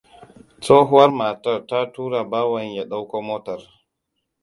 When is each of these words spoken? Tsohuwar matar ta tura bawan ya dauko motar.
Tsohuwar 0.61 1.11
matar 1.19 1.59
ta 1.69 1.79
tura 1.93 2.21
bawan 2.31 2.67
ya 2.75 2.83
dauko 2.91 3.17
motar. 3.27 3.61